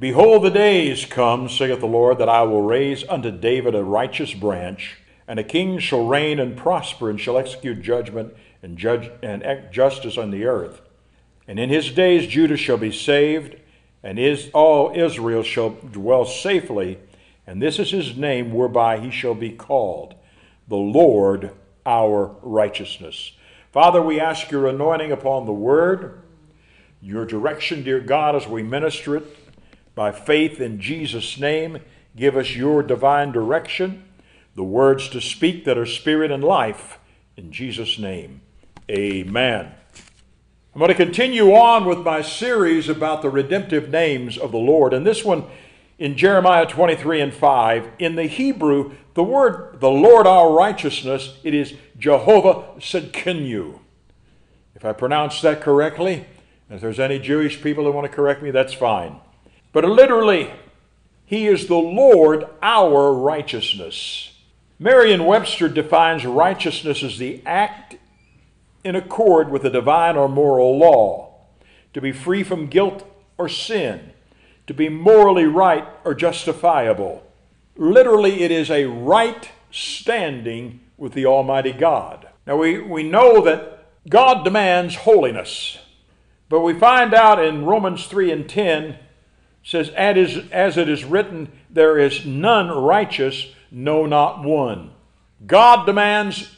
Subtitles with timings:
[0.00, 4.32] Behold, the days come, saith the Lord, that I will raise unto David a righteous
[4.32, 4.96] branch,
[5.28, 10.16] and a king shall reign and prosper, and shall execute judgment and judge and justice
[10.16, 10.80] on the earth.
[11.46, 13.56] And in his days Judah shall be saved,
[14.02, 16.98] and is, all Israel shall dwell safely,
[17.46, 20.14] and this is his name whereby he shall be called,
[20.66, 21.50] the Lord
[21.84, 23.32] our righteousness.
[23.70, 26.22] Father, we ask your anointing upon the word,
[27.02, 29.36] your direction, dear God, as we minister it
[29.94, 31.78] by faith in Jesus' name.
[32.16, 34.04] Give us your divine direction,
[34.54, 36.98] the words to speak that are spirit and life.
[37.36, 38.42] In Jesus' name,
[38.90, 39.72] amen.
[40.74, 44.92] I'm going to continue on with my series about the redemptive names of the Lord.
[44.92, 45.44] And this one
[45.98, 51.54] in Jeremiah 23 and 5, in the Hebrew, the word the Lord our righteousness, it
[51.54, 53.80] is Jehovah Tsidkenu.
[54.74, 56.24] If I pronounce that correctly,
[56.68, 59.20] and if there's any Jewish people that want to correct me, that's fine.
[59.72, 60.52] But literally,
[61.24, 64.32] He is the Lord our righteousness.
[64.78, 67.96] Merriam Webster defines righteousness as the act
[68.82, 71.34] in accord with the divine or moral law,
[71.92, 73.04] to be free from guilt
[73.36, 74.12] or sin,
[74.66, 77.22] to be morally right or justifiable.
[77.76, 82.28] Literally, it is a right standing with the Almighty God.
[82.46, 85.78] Now, we, we know that God demands holiness,
[86.48, 88.98] but we find out in Romans 3 and 10
[89.70, 94.90] says, as it is written, there is none righteous, no, not one.
[95.46, 96.56] God demands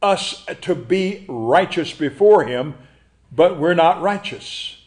[0.00, 2.76] us to be righteous before Him,
[3.30, 4.78] but we're not righteous.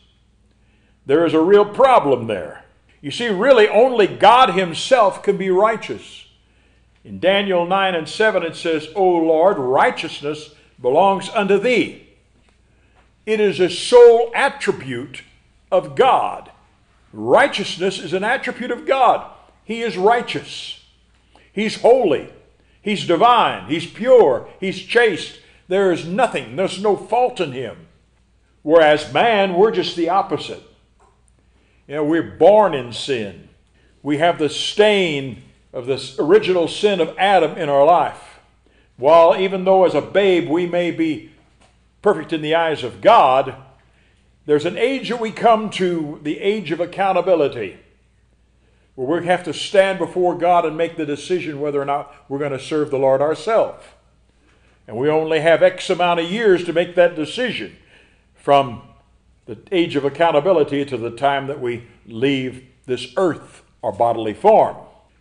[1.06, 2.66] There is a real problem there.
[3.02, 6.26] You see, really, only God Himself can be righteous.
[7.04, 12.08] In Daniel 9 and 7, it says, O Lord, righteousness belongs unto Thee.
[13.28, 15.22] It is a sole attribute
[15.72, 16.50] of God.
[17.14, 19.31] Righteousness is an attribute of God.
[19.64, 20.83] He is righteous,
[21.53, 22.33] He's holy,
[22.81, 25.39] He's divine, He's pure, He's chaste.
[25.68, 27.88] There is nothing, there's no fault in Him.
[28.63, 30.63] Whereas man, we're just the opposite.
[31.88, 33.50] You know, we're born in sin.
[34.02, 38.40] We have the stain of this original sin of Adam in our life.
[38.97, 41.31] While even though as a babe we may be
[42.02, 43.56] perfect in the eyes of God,
[44.46, 47.80] there's an age that we come to, the age of accountability
[48.96, 52.40] where we have to stand before God and make the decision whether or not we're
[52.40, 53.84] going to serve the Lord ourselves.
[54.88, 57.76] And we only have X amount of years to make that decision
[58.36, 58.84] from
[59.46, 64.78] the age of accountability to the time that we leave this earth our bodily form.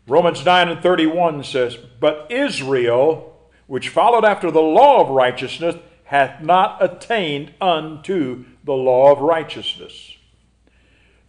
[0.07, 6.43] Romans 9 and 31 says, But Israel, which followed after the law of righteousness, hath
[6.43, 10.17] not attained unto the law of righteousness.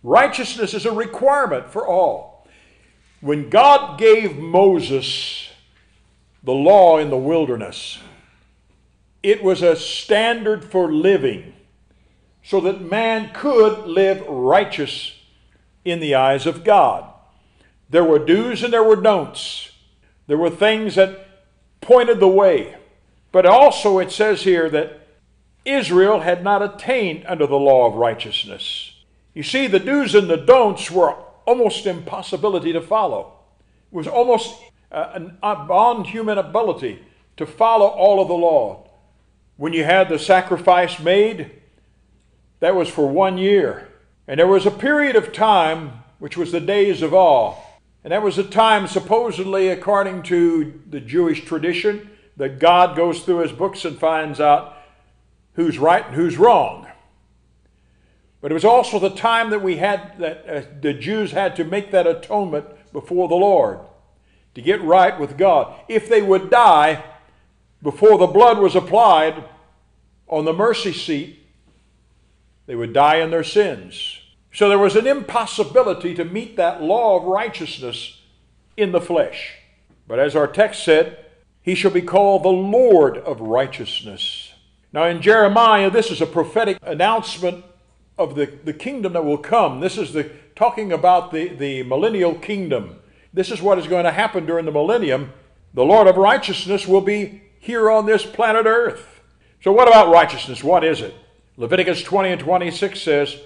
[0.04, 2.48] Righteousness is a requirement for all.
[3.22, 5.50] When God gave Moses
[6.44, 8.00] the law in the wilderness,
[9.22, 11.54] it was a standard for living
[12.44, 15.18] so that man could live righteous
[15.86, 17.10] in the eyes of God.
[17.90, 19.72] There were do's and there were don'ts.
[20.28, 21.28] There were things that
[21.80, 22.76] pointed the way.
[23.32, 25.03] But also it says here that
[25.66, 28.94] Israel had not attained under the law of righteousness.
[29.34, 31.16] You see, the do's and the don'ts were
[31.46, 33.34] almost impossibility to follow.
[33.92, 34.60] It was almost
[34.92, 37.04] uh, an beyond human ability
[37.38, 38.90] to follow all of the law.
[39.58, 41.52] When you had the sacrifice made,
[42.60, 43.90] that was for one year.
[44.28, 47.56] And there was a period of time, which was the days of awe.
[48.04, 53.40] And that was a time, supposedly, according to the Jewish tradition, that God goes through
[53.40, 54.78] his books and finds out
[55.54, 56.88] who's right and who's wrong.
[58.42, 61.64] But it was also the time that we had that uh, the Jews had to
[61.64, 63.80] make that atonement before the Lord
[64.56, 65.74] to get right with God.
[65.88, 67.04] If they would die
[67.82, 69.44] before the blood was applied
[70.28, 71.40] on the mercy seat,
[72.66, 74.20] they would die in their sins.
[74.54, 78.22] So there was an impossibility to meet that law of righteousness
[78.78, 79.54] in the flesh.
[80.08, 81.26] But as our text said,
[81.62, 84.43] he shall be called the Lord of righteousness.
[84.94, 87.66] Now in Jeremiah, this is a prophetic announcement
[88.18, 89.80] of the, the kingdom that will come.
[89.80, 93.00] This is the talking about the, the millennial kingdom.
[93.34, 95.34] This is what is going to happen during the millennium.
[95.74, 99.22] The Lord of righteousness will be here on this planet Earth.
[99.64, 100.64] So, what about righteousness?
[100.64, 101.16] What is it?
[101.58, 103.38] Leviticus 20 and 26 says,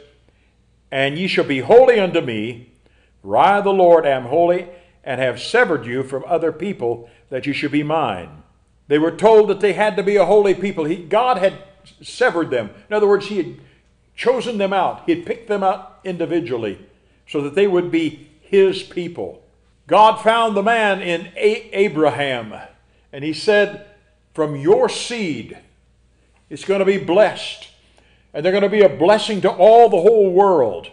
[0.92, 2.74] And ye shall be holy unto me,
[3.22, 4.68] for I, the Lord, am holy,
[5.04, 8.44] and have severed you from other people, that you should be mine.
[8.88, 10.86] They were told that they had to be a holy people.
[10.86, 11.56] He, God had
[12.02, 12.70] severed them.
[12.90, 13.60] In other words, He had
[14.16, 16.80] chosen them out, He had picked them out individually
[17.28, 19.44] so that they would be his people.
[19.86, 22.54] God found the man in A- Abraham,
[23.12, 23.86] and he said,
[24.34, 25.58] From your seed,
[26.50, 27.70] it's going to be blessed,
[28.34, 30.90] and they're going to be a blessing to all the whole world.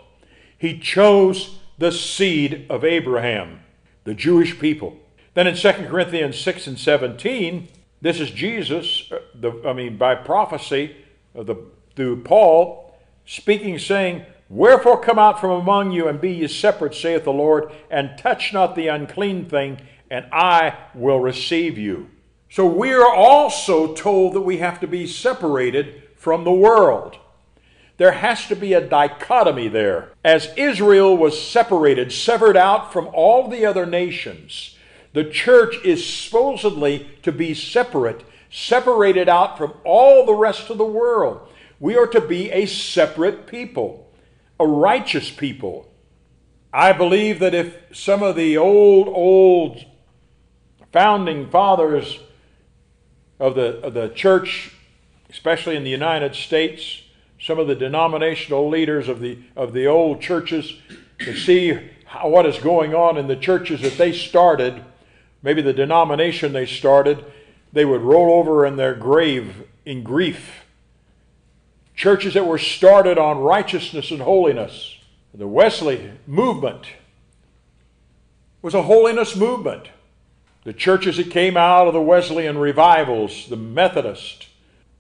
[0.58, 3.60] He chose the seed of Abraham,
[4.04, 4.96] the Jewish people.
[5.34, 7.68] Then in 2 Corinthians 6 and 17,
[8.04, 10.94] this is Jesus, uh, the, I mean, by prophecy
[11.34, 11.56] the,
[11.96, 17.24] through Paul, speaking, saying, Wherefore come out from among you and be ye separate, saith
[17.24, 19.80] the Lord, and touch not the unclean thing,
[20.10, 22.10] and I will receive you.
[22.50, 27.16] So we are also told that we have to be separated from the world.
[27.96, 30.12] There has to be a dichotomy there.
[30.22, 34.76] As Israel was separated, severed out from all the other nations,
[35.14, 40.84] the church is supposedly to be separate, separated out from all the rest of the
[40.84, 41.48] world.
[41.78, 44.10] We are to be a separate people,
[44.58, 45.88] a righteous people.
[46.72, 49.84] I believe that if some of the old, old
[50.90, 52.18] founding fathers
[53.38, 54.72] of the, of the church,
[55.30, 57.02] especially in the United States,
[57.40, 60.74] some of the denominational leaders of the, of the old churches,
[61.20, 64.82] to see how, what is going on in the churches that they started
[65.44, 67.24] maybe the denomination they started,
[67.72, 70.64] they would roll over in their grave in grief.
[71.94, 74.98] Churches that were started on righteousness and holiness.
[75.32, 76.86] The Wesley movement
[78.62, 79.90] was a holiness movement.
[80.64, 84.48] The churches that came out of the Wesleyan revivals, the Methodist.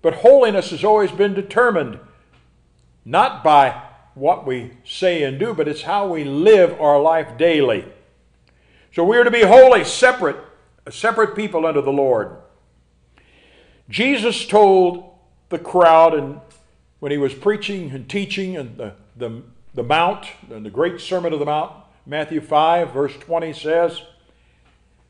[0.02, 1.98] But holiness has always been determined
[3.06, 3.82] not by
[4.14, 7.86] what we say and do, but it's how we live our life daily.
[8.94, 10.36] So we are to be holy, separate,
[10.86, 12.36] a separate people unto the Lord.
[13.88, 15.12] Jesus told
[15.48, 16.40] the crowd and
[17.00, 19.42] when he was preaching and teaching and the, the,
[19.74, 21.72] the Mount, and the great Sermon of the Mount,
[22.06, 24.00] Matthew 5, verse 20 says,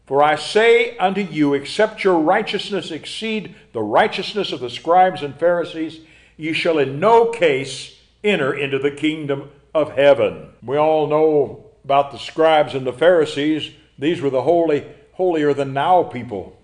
[0.07, 5.39] For I say unto you, except your righteousness exceed the righteousness of the scribes and
[5.39, 6.01] Pharisees,
[6.39, 10.53] ye shall in no case enter into the kingdom of heaven.
[10.63, 15.73] We all know about the scribes and the Pharisees, these were the holy, holier than
[15.73, 16.59] now people.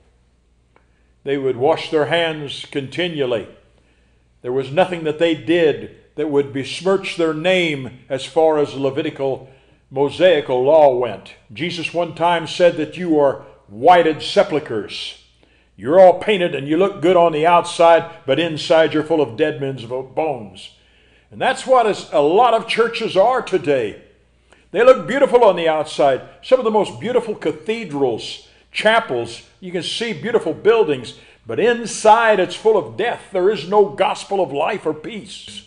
[1.22, 3.46] They would wash their hands continually.
[4.42, 9.50] There was nothing that they did that would besmirch their name as far as Levitical
[9.90, 11.34] Mosaical law went.
[11.52, 15.22] Jesus one time said that you are whited sepulchres.
[15.76, 19.36] You're all painted and you look good on the outside, but inside you're full of
[19.36, 20.70] dead men's bones.
[21.30, 24.02] And that's what a lot of churches are today.
[24.70, 26.22] They look beautiful on the outside.
[26.42, 32.54] Some of the most beautiful cathedrals, chapels, you can see beautiful buildings, but inside it's
[32.54, 33.22] full of death.
[33.32, 35.66] There is no gospel of life or peace.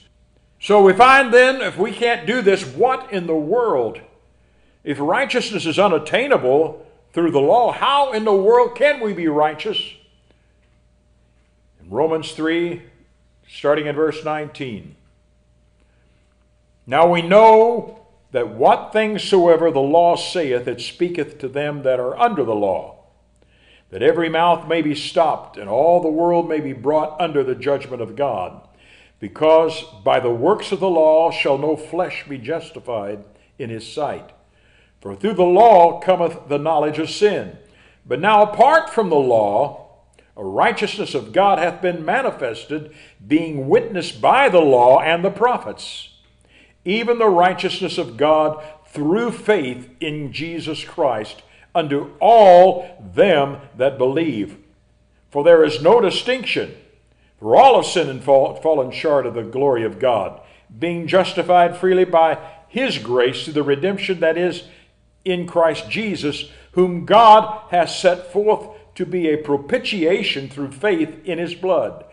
[0.61, 3.99] So we find then, if we can't do this, what in the world?
[4.85, 9.77] If righteousness is unattainable through the law, how in the world can we be righteous?
[11.81, 12.81] In Romans 3,
[13.49, 14.95] starting in verse 19.
[16.87, 18.02] Now we know
[18.33, 22.55] that what things soever the law saith, it speaketh to them that are under the
[22.55, 23.05] law,
[23.91, 27.53] that every mouth may be stopped, and all the world may be brought under the
[27.53, 28.67] judgment of God.
[29.19, 33.23] Because by the works of the law shall no flesh be justified
[33.59, 34.31] in his sight.
[34.99, 37.57] For through the law cometh the knowledge of sin.
[38.03, 39.91] But now, apart from the law,
[40.35, 42.93] a righteousness of God hath been manifested,
[43.25, 46.12] being witnessed by the law and the prophets
[46.85, 51.41] even the righteousness of God through faith in Jesus Christ
[51.73, 54.57] unto all them that believe.
[55.31, 56.75] For there is no distinction,
[57.39, 60.39] for all have sinned and fall, fallen short of the glory of God,
[60.77, 62.37] being justified freely by
[62.67, 64.63] his grace through the redemption that is
[65.25, 71.39] in Christ Jesus, whom God has set forth to be a propitiation through faith in
[71.39, 72.05] his blood,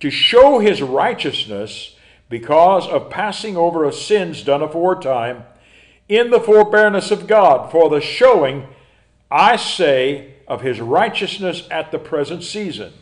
[0.00, 1.95] to show his righteousness
[2.28, 5.44] because of passing over of sins done aforetime,
[6.08, 8.66] in the forbearance of God, for the showing,
[9.30, 12.92] I say, of his righteousness at the present season,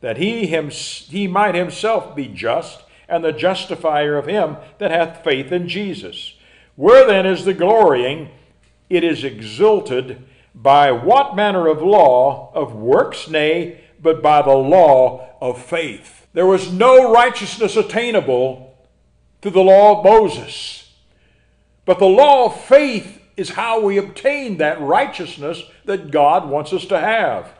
[0.00, 5.22] that he, him, he might himself be just, and the justifier of him that hath
[5.22, 6.34] faith in Jesus.
[6.74, 8.30] Where then is the glorying?
[8.90, 12.50] It is exalted by what manner of law?
[12.54, 16.26] Of works, nay, but by the law of faith.
[16.32, 18.65] There was no righteousness attainable
[19.42, 20.92] to the law of Moses.
[21.84, 26.86] But the law of faith is how we obtain that righteousness that God wants us
[26.86, 27.52] to have.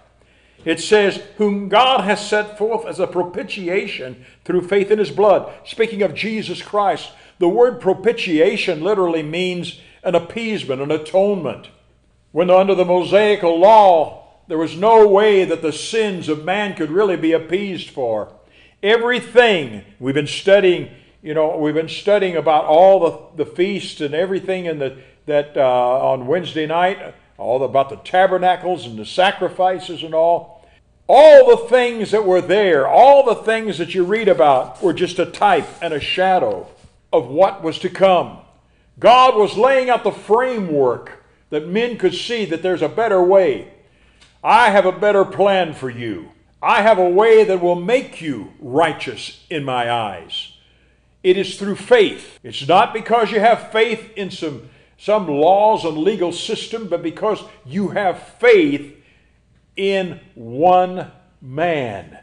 [0.65, 5.53] It says, Whom God has set forth as a propitiation through faith in his blood.
[5.65, 11.69] Speaking of Jesus Christ, the word propitiation literally means an appeasement, an atonement.
[12.33, 16.91] When under the Mosaical law, there was no way that the sins of man could
[16.91, 18.33] really be appeased for.
[18.83, 20.91] Everything we've been studying,
[21.27, 25.57] you know, we've been studying about all the, the feasts and everything in the, that
[25.57, 30.65] uh, on Wednesday night, all about the tabernacles and the sacrifices and all.
[31.09, 35.19] All the things that were there, all the things that you read about, were just
[35.19, 36.69] a type and a shadow
[37.13, 38.39] of what was to come.
[39.01, 43.73] God was laying out the framework that men could see that there's a better way.
[44.45, 46.31] I have a better plan for you.
[46.63, 50.53] I have a way that will make you righteous in my eyes.
[51.27, 52.39] It is through faith.
[52.45, 57.43] It's not because you have faith in some, some laws and legal system, but because
[57.65, 58.95] you have faith
[59.75, 61.11] in one
[61.43, 62.21] man.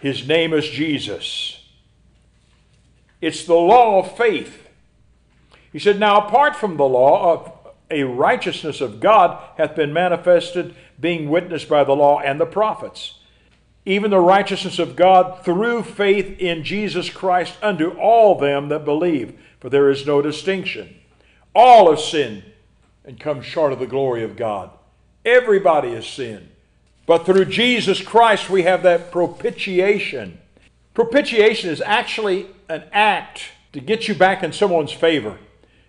[0.00, 1.62] His name is Jesus.
[3.20, 4.70] It's the law of faith.
[5.70, 11.28] He said, Now, apart from the law a righteousness of God hath been manifested, being
[11.28, 13.18] witnessed by the law and the prophets.
[13.86, 19.38] Even the righteousness of God through faith in Jesus Christ unto all them that believe,
[19.60, 20.96] for there is no distinction.
[21.54, 22.42] All have sinned
[23.04, 24.70] and come short of the glory of God.
[25.24, 26.48] Everybody has sinned.
[27.06, 30.38] But through Jesus Christ, we have that propitiation.
[30.92, 35.38] Propitiation is actually an act to get you back in someone's favor.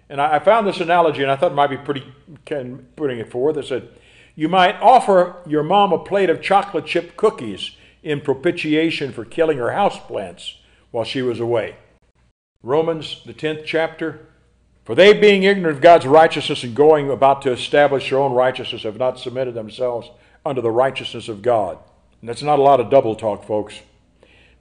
[0.07, 2.03] And I, found this analogy, and I thought it might be pretty
[2.45, 3.53] putting it forward.
[3.53, 3.89] They said,
[4.35, 7.71] You might offer your mom a plate of chocolate chip cookies
[8.07, 10.53] in propitiation for killing her houseplants
[10.91, 11.75] while she was away.
[12.63, 14.27] Romans, the 10th chapter.
[14.85, 18.83] For they, being ignorant of God's righteousness and going about to establish their own righteousness,
[18.83, 20.09] have not submitted themselves
[20.45, 21.77] unto the righteousness of God.
[22.21, 23.81] And that's not a lot of double talk, folks.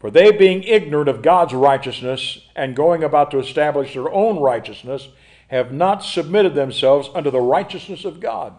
[0.01, 5.09] For they, being ignorant of God's righteousness and going about to establish their own righteousness,
[5.49, 8.55] have not submitted themselves unto the righteousness of God.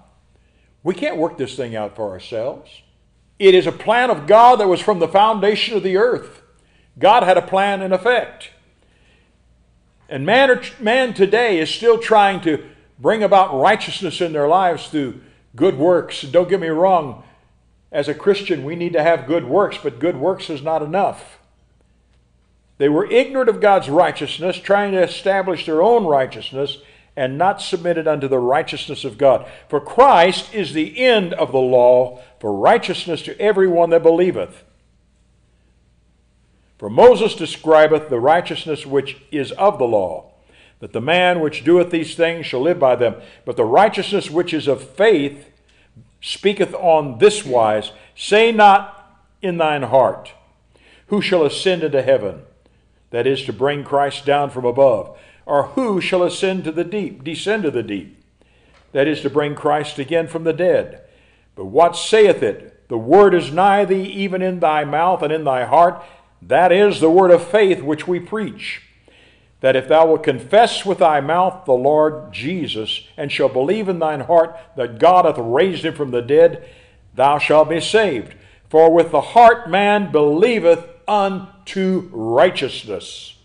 [0.84, 2.82] We can't work this thing out for ourselves.
[3.40, 6.42] It is a plan of God that was from the foundation of the earth.
[6.98, 8.52] God had a plan in effect.
[10.10, 12.64] And man, man today is still trying to
[12.98, 15.22] bring about righteousness in their lives through
[15.56, 16.22] good works.
[16.22, 17.24] Don't get me wrong,
[17.92, 21.40] as a Christian, we need to have good works, but good works is not enough.
[22.78, 26.78] They were ignorant of God's righteousness, trying to establish their own righteousness,
[27.18, 29.46] and not submitted unto the righteousness of God.
[29.68, 34.64] For Christ is the end of the law for righteousness to every one that believeth.
[36.78, 40.32] For Moses describeth the righteousness which is of the law,
[40.80, 43.16] that the man which doeth these things shall live by them.
[43.46, 45.50] But the righteousness which is of faith
[46.22, 50.34] speaketh on this wise Say not in thine heart,
[51.08, 52.44] Who shall ascend into heaven?
[53.10, 55.18] that is, to bring Christ down from above.
[55.48, 58.22] Or who shall ascend to the deep, descend to the deep?
[58.92, 61.04] That is, to bring Christ again from the dead.
[61.56, 62.90] But what saith it?
[62.90, 66.04] The word is nigh thee, even in thy mouth and in thy heart.
[66.42, 68.82] That is the word of faith which we preach.
[69.62, 74.00] That if thou wilt confess with thy mouth the Lord Jesus, and shall believe in
[74.00, 76.68] thine heart that God hath raised him from the dead,
[77.16, 78.36] thou shalt be saved.
[78.70, 83.38] For with the heart man believeth unto righteousness,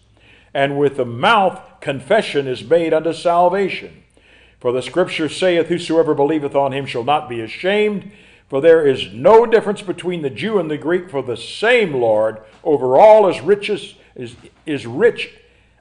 [0.53, 4.03] and with the mouth confession is made unto salvation.
[4.59, 8.11] For the Scripture saith, Whosoever believeth on him shall not be ashamed.
[8.49, 12.41] For there is no difference between the Jew and the Greek, for the same Lord
[12.65, 15.35] over all is riches is, is rich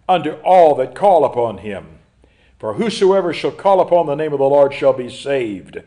[0.10, 2.00] unto all that call upon him.
[2.60, 5.82] For whosoever shall call upon the name of the Lord shall be saved.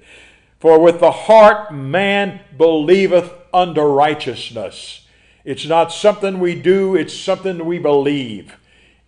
[0.59, 5.05] For with the heart man believeth unto righteousness
[5.45, 8.57] it's not something we do, it's something we believe.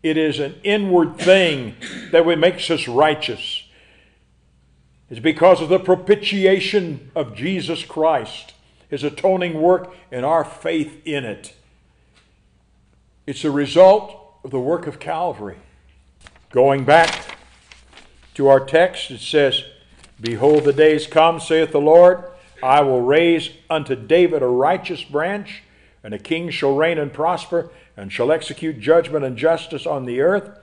[0.07, 1.75] It is an inward thing
[2.13, 3.65] that makes us righteous.
[5.11, 8.55] It's because of the propitiation of Jesus Christ,
[8.89, 11.55] his atoning work, and our faith in it.
[13.27, 15.57] It's a result of the work of Calvary.
[16.51, 17.37] Going back
[18.35, 19.65] to our text, it says,
[20.21, 22.23] Behold, the days come, saith the Lord,
[22.63, 25.65] I will raise unto David a righteous branch
[26.07, 30.21] and a king shall reign and prosper, and shall execute judgment and justice on the
[30.21, 30.57] earth.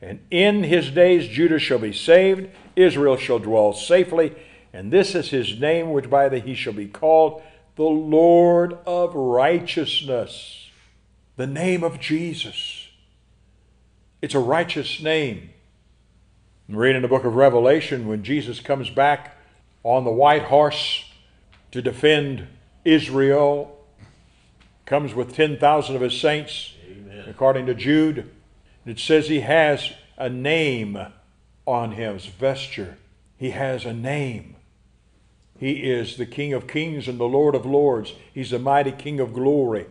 [0.00, 4.34] And in his days Judah shall be saved, Israel shall dwell safely,
[4.72, 7.42] and this is his name which by the he shall be called
[7.76, 10.70] the Lord of righteousness.
[11.36, 12.88] The name of Jesus.
[14.22, 15.50] It's a righteous name.
[16.66, 19.36] And read in the book of Revelation when Jesus comes back
[19.82, 21.04] on the white horse
[21.72, 22.46] to defend
[22.86, 23.76] Israel
[24.90, 27.24] comes with 10,000 of his saints, Amen.
[27.28, 28.28] according to Jude.
[28.84, 30.98] It says he has a name.
[31.64, 32.98] on his vesture.
[33.36, 34.56] He has a name.
[35.60, 38.14] He is the King of kings and the Lord of lords.
[38.34, 39.86] He's the mighty King of glory.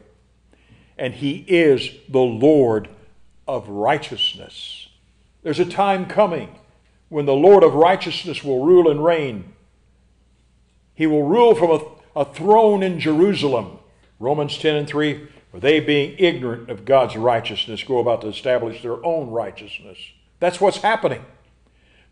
[0.97, 2.89] And he is the Lord
[3.47, 4.89] of righteousness.
[5.43, 6.59] There's a time coming
[7.07, 9.53] when the Lord of righteousness will rule and reign.
[10.93, 13.78] He will rule from a, a throne in Jerusalem.
[14.19, 18.81] Romans 10 and 3 For they, being ignorant of God's righteousness, go about to establish
[18.81, 19.97] their own righteousness.
[20.39, 21.25] That's what's happening.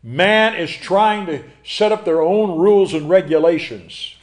[0.02, 4.16] Man is trying to set up their own rules and regulations.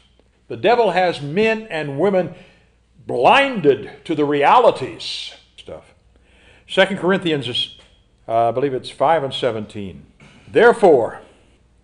[0.49, 2.35] The devil has men and women
[3.07, 5.95] blinded to the realities stuff.
[6.69, 7.79] Second Corinthians is,
[8.29, 10.07] uh, I believe it's 5 and 17.
[10.49, 11.21] Therefore,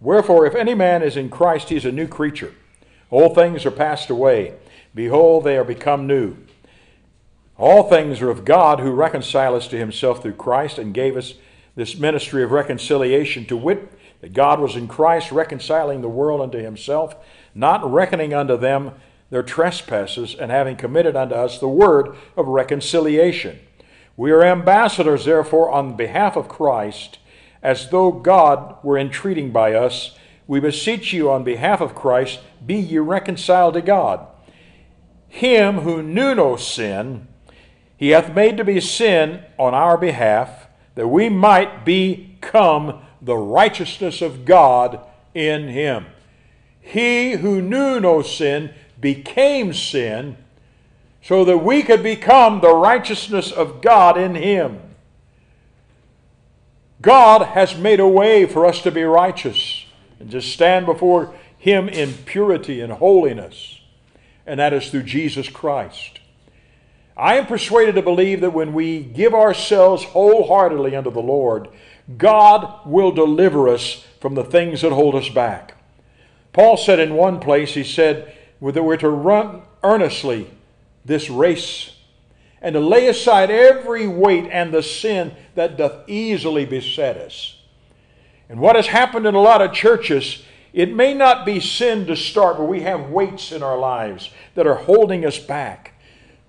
[0.01, 2.55] wherefore, if any man is in Christ, he is a new creature.
[3.11, 4.55] All things are passed away.
[4.95, 6.37] Behold, they are become new.
[7.57, 11.35] All things are of God who reconciled us to himself through Christ and gave us
[11.77, 16.59] this ministry of reconciliation to wit, that God was in Christ reconciling the world unto
[16.59, 17.15] himself,
[17.55, 18.93] not reckoning unto them
[19.31, 23.59] their trespasses, and having committed unto us the word of reconciliation.
[24.17, 27.19] We are ambassadors, therefore, on behalf of Christ,
[27.63, 30.19] as though God were entreating by us.
[30.47, 34.27] We beseech you on behalf of Christ, be ye reconciled to God.
[35.31, 37.27] Him who knew no sin,
[37.97, 44.21] he hath made to be sin on our behalf that we might become the righteousness
[44.21, 45.01] of God
[45.35, 46.07] in him.
[46.81, 50.37] He who knew no sin became sin
[51.23, 54.81] so that we could become the righteousness of God in him.
[57.01, 59.87] God has made a way for us to be righteous
[60.19, 63.80] and to stand before him in purity and holiness,
[64.51, 66.19] and that is through Jesus Christ.
[67.17, 71.69] I am persuaded to believe that when we give ourselves wholeheartedly unto the Lord,
[72.19, 75.77] God will deliver us from the things that hold us back.
[76.53, 80.51] Paul said in one place, he said that we're to run earnestly
[81.05, 81.93] this race
[82.61, 87.57] and to lay aside every weight and the sin that doth easily beset us.
[88.49, 92.17] And what has happened in a lot of churches, it may not be sin to
[92.17, 95.95] start, but we have weights in our lives that are holding us back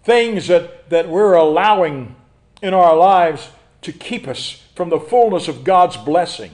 [0.04, 2.16] things that, that we're allowing
[2.62, 3.50] in our lives
[3.82, 6.52] to keep us from the fullness of God's blessing.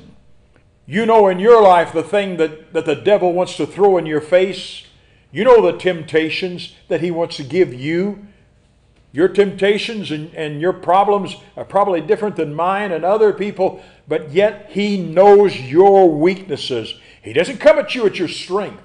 [0.86, 4.06] You know in your life the thing that, that the devil wants to throw in
[4.06, 4.86] your face.
[5.32, 8.26] You know the temptations that he wants to give you.
[9.12, 14.32] Your temptations and, and your problems are probably different than mine and other people, but
[14.32, 16.94] yet he knows your weaknesses.
[17.28, 18.82] He doesn't come at you at your strength,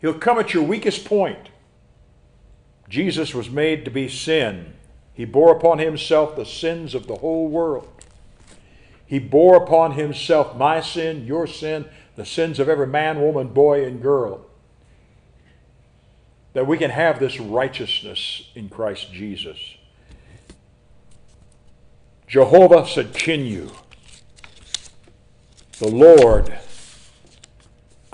[0.00, 1.50] he'll come at your weakest point.
[2.88, 4.74] Jesus was made to be sin.
[5.12, 7.88] He bore upon himself the sins of the whole world.
[9.06, 11.86] He bore upon himself my sin, your sin,
[12.16, 14.44] the sins of every man, woman, boy, and girl.
[16.54, 19.76] That we can have this righteousness in Christ Jesus.
[22.26, 23.72] Jehovah Tsidkenu,
[25.78, 26.58] the Lord,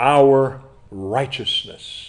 [0.00, 1.99] our righteousness.